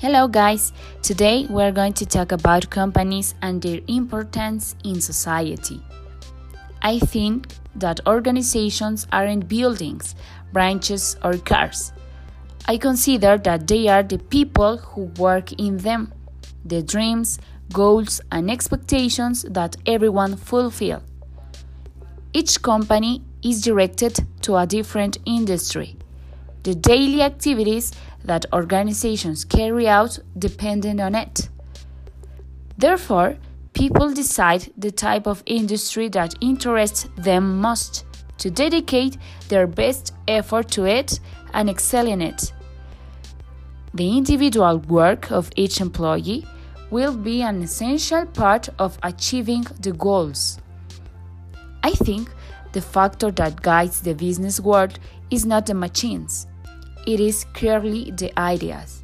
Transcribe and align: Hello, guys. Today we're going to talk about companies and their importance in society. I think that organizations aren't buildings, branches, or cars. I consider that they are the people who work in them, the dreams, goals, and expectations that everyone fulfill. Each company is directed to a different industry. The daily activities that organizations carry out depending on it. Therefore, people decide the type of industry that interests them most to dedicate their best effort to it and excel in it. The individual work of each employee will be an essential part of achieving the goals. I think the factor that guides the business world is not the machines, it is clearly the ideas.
Hello, 0.00 0.28
guys. 0.28 0.72
Today 1.02 1.44
we're 1.50 1.72
going 1.72 1.92
to 1.94 2.06
talk 2.06 2.30
about 2.30 2.70
companies 2.70 3.34
and 3.42 3.60
their 3.60 3.80
importance 3.88 4.76
in 4.84 5.00
society. 5.00 5.82
I 6.82 7.00
think 7.00 7.48
that 7.74 8.06
organizations 8.06 9.08
aren't 9.10 9.48
buildings, 9.48 10.14
branches, 10.52 11.16
or 11.24 11.36
cars. 11.38 11.92
I 12.68 12.76
consider 12.76 13.38
that 13.38 13.66
they 13.66 13.88
are 13.88 14.04
the 14.04 14.18
people 14.18 14.76
who 14.76 15.06
work 15.18 15.50
in 15.54 15.78
them, 15.78 16.12
the 16.64 16.80
dreams, 16.80 17.40
goals, 17.72 18.20
and 18.30 18.52
expectations 18.52 19.42
that 19.50 19.74
everyone 19.84 20.36
fulfill. 20.36 21.02
Each 22.32 22.62
company 22.62 23.24
is 23.42 23.62
directed 23.62 24.24
to 24.42 24.58
a 24.58 24.64
different 24.64 25.18
industry. 25.26 25.96
The 26.62 26.74
daily 26.74 27.22
activities 27.22 27.92
that 28.24 28.46
organizations 28.52 29.44
carry 29.44 29.88
out 29.88 30.18
depending 30.38 31.00
on 31.00 31.14
it. 31.14 31.48
Therefore, 32.76 33.36
people 33.72 34.12
decide 34.12 34.72
the 34.76 34.90
type 34.90 35.26
of 35.26 35.42
industry 35.46 36.08
that 36.08 36.34
interests 36.40 37.08
them 37.16 37.60
most 37.60 38.04
to 38.38 38.50
dedicate 38.50 39.16
their 39.48 39.66
best 39.66 40.14
effort 40.26 40.68
to 40.72 40.84
it 40.84 41.20
and 41.54 41.70
excel 41.70 42.06
in 42.06 42.20
it. 42.20 42.52
The 43.94 44.16
individual 44.16 44.78
work 44.78 45.30
of 45.30 45.50
each 45.56 45.80
employee 45.80 46.46
will 46.90 47.16
be 47.16 47.42
an 47.42 47.62
essential 47.62 48.26
part 48.26 48.68
of 48.78 48.98
achieving 49.02 49.64
the 49.80 49.92
goals. 49.92 50.58
I 51.82 51.92
think 51.92 52.30
the 52.72 52.80
factor 52.80 53.30
that 53.30 53.62
guides 53.62 54.00
the 54.00 54.14
business 54.14 54.60
world 54.60 54.98
is 55.30 55.46
not 55.46 55.66
the 55.66 55.74
machines, 55.74 56.46
it 57.08 57.20
is 57.20 57.44
clearly 57.54 58.10
the 58.10 58.30
ideas. 58.38 59.02